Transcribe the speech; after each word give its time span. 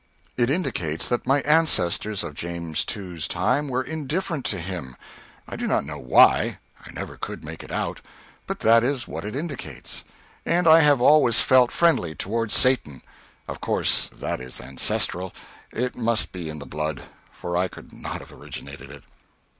It 0.35 0.49
indicates 0.49 1.07
that 1.09 1.27
my 1.27 1.41
ancestors 1.41 2.23
of 2.23 2.33
James 2.33 2.83
II's 2.97 3.27
time 3.27 3.67
were 3.67 3.83
indifferent 3.83 4.45
to 4.45 4.59
him; 4.59 4.95
I 5.47 5.55
do 5.55 5.67
not 5.67 5.85
know 5.85 5.99
why; 5.99 6.57
I 6.83 6.89
never 6.93 7.17
could 7.17 7.43
make 7.43 7.61
it 7.63 7.71
out; 7.71 8.01
but 8.47 8.61
that 8.61 8.83
is 8.83 9.07
what 9.07 9.23
it 9.23 9.35
indicates. 9.35 10.03
And 10.43 10.67
I 10.67 10.79
have 10.79 11.01
always 11.01 11.39
felt 11.39 11.71
friendly 11.71 12.15
toward 12.15 12.49
Satan. 12.51 13.03
Of 13.47 13.61
course 13.61 14.07
that 14.07 14.39
is 14.41 14.59
ancestral; 14.59 15.35
it 15.71 15.95
must 15.95 16.31
be 16.31 16.49
in 16.49 16.57
the 16.57 16.65
blood, 16.65 17.03
for 17.31 17.55
I 17.55 17.67
could 17.67 17.93
not 17.93 18.21
have 18.21 18.31
originated 18.31 18.89
it. 18.89 19.03